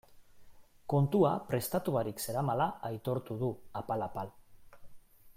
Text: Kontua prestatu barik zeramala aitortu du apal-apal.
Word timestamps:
Kontua 0.93 1.33
prestatu 1.51 1.93
barik 1.97 2.23
zeramala 2.27 2.67
aitortu 2.89 3.37
du 3.43 3.51
apal-apal. 3.83 4.33